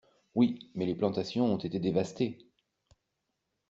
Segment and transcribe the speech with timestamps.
[0.33, 2.39] Oui, mais les plantations ont été dévastées.